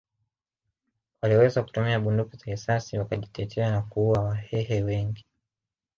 [1.21, 5.25] Walioweza kutumia bunduki za risasi wakajitetea na kuua Wahehe wengi